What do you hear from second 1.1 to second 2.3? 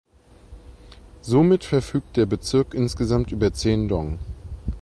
Somit verfügt der